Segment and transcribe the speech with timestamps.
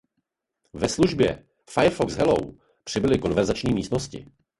[0.73, 2.35] Ve službě "Firefox Hello"
[2.83, 4.25] přibyly konverzační místnosti.